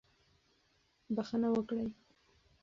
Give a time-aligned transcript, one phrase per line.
[1.15, 1.87] بښنه وکړئ.